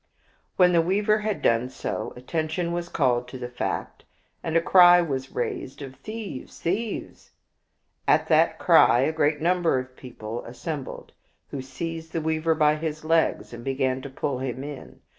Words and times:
When 0.55 0.73
the 0.73 0.81
weaver 0.81 1.19
had 1.19 1.43
done 1.43 1.69
so, 1.69 2.11
attention 2.15 2.71
was 2.71 2.89
called 2.89 3.27
to 3.27 3.37
the 3.37 3.51
fact, 3.51 4.03
and 4.41 4.57
a 4.57 4.59
cry 4.59 4.99
was 4.99 5.31
raised 5.31 5.83
of" 5.83 5.93
Thieves! 5.97 6.59
thieves 6.59 7.29
I" 8.07 8.13
At 8.15 8.27
that 8.27 8.57
cry 8.57 9.01
a 9.01 9.11
great 9.13 9.41
number 9.41 9.77
of 9.77 9.95
people 9.95 10.43
assembled, 10.45 11.11
who 11.51 11.61
seized 11.61 12.13
the 12.13 12.19
weaver 12.21 12.55
by 12.55 12.77
his 12.77 13.05
legs 13.05 13.53
and 13.53 13.63
began 13.63 14.01
to 14.01 14.09
pull 14.09 14.39
him 14.39 14.63
in. 14.63 15.01